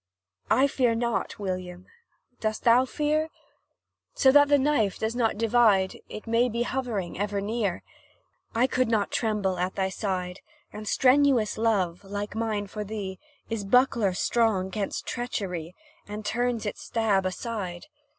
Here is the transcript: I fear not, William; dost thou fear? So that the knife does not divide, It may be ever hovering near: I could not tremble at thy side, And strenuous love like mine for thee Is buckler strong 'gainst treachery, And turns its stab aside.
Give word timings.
I 0.49 0.65
fear 0.65 0.95
not, 0.95 1.37
William; 1.37 1.85
dost 2.39 2.63
thou 2.63 2.85
fear? 2.85 3.29
So 4.15 4.31
that 4.31 4.47
the 4.47 4.57
knife 4.57 4.97
does 4.97 5.15
not 5.15 5.37
divide, 5.37 5.99
It 6.09 6.25
may 6.25 6.49
be 6.49 6.61
ever 6.65 6.69
hovering 6.71 7.15
near: 7.45 7.83
I 8.55 8.65
could 8.65 8.87
not 8.87 9.11
tremble 9.11 9.59
at 9.59 9.75
thy 9.75 9.89
side, 9.89 10.39
And 10.73 10.87
strenuous 10.87 11.55
love 11.55 12.03
like 12.03 12.33
mine 12.33 12.65
for 12.65 12.83
thee 12.83 13.19
Is 13.47 13.63
buckler 13.63 14.13
strong 14.13 14.69
'gainst 14.71 15.05
treachery, 15.05 15.75
And 16.07 16.25
turns 16.25 16.65
its 16.65 16.81
stab 16.81 17.27
aside. 17.27 17.85